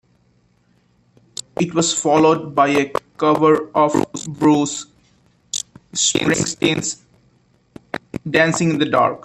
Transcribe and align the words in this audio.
It 1.59 1.75
was 1.75 1.93
followed 1.93 2.55
by 2.55 2.69
a 2.69 2.89
cover 3.17 3.69
of 3.75 3.93
Bruce 4.29 4.87
Springsteen's 5.93 7.03
"Dancing 8.27 8.71
in 8.71 8.79
the 8.79 8.85
Dark". 8.85 9.19